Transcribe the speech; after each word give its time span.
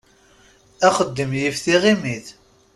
Axeddim 0.87 1.31
yif 1.39 1.57
tiɣimit. 1.63 2.27